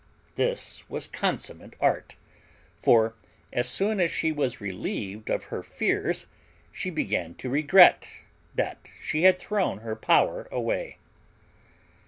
This 0.33 0.83
was 0.89 1.05
consummate 1.05 1.75
art; 1.79 2.15
for 2.81 3.13
as 3.53 3.69
soon 3.69 3.99
as 3.99 4.09
she 4.09 4.31
was 4.31 4.59
relieved 4.59 5.29
of 5.29 5.43
her 5.53 5.61
fears 5.61 6.25
she 6.71 6.89
began 6.89 7.35
to 7.35 7.49
regret 7.51 8.09
that 8.55 8.89
she 8.99 9.21
had 9.25 9.37
thrown 9.37 9.81
her 9.81 9.95
power 9.95 10.47
away. 10.51 10.97